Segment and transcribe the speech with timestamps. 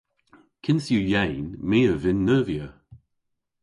[0.63, 2.67] "Kynth yw yeyn, my a vynn neuvya."